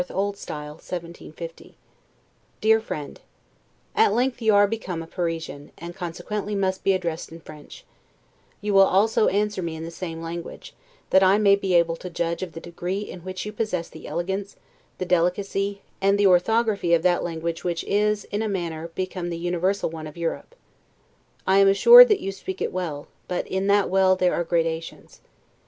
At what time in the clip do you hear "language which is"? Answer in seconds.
17.23-18.23